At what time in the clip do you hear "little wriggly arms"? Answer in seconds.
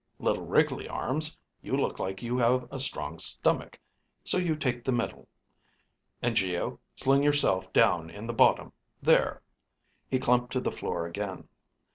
0.17-1.37